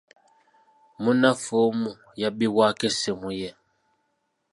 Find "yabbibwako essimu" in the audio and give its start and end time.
2.21-3.29